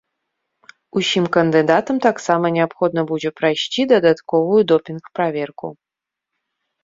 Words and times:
Усім 0.99 1.25
кандыдатам 1.35 1.97
таксама 2.05 2.45
неабходна 2.57 3.01
будзе 3.11 3.29
прайсці 3.41 3.81
дадатковую 3.93 4.59
допінг-праверку. 4.71 5.67